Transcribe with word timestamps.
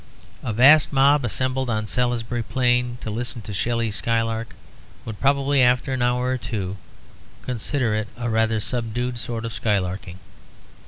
A 0.41 0.51
vast 0.51 0.91
mob 0.91 1.23
assembled 1.23 1.69
on 1.69 1.85
Salisbury 1.85 2.41
Plain 2.41 2.97
to 3.01 3.11
listen 3.11 3.43
to 3.43 3.53
Shelley's 3.53 3.97
skylark 3.97 4.55
would 5.05 5.19
probably 5.19 5.61
(after 5.61 5.93
an 5.93 6.01
hour 6.01 6.25
or 6.29 6.39
two) 6.39 6.77
consider 7.43 7.93
it 7.93 8.07
a 8.17 8.27
rather 8.27 8.59
subdued 8.59 9.19
sort 9.19 9.45
of 9.45 9.53
skylarking. 9.53 10.17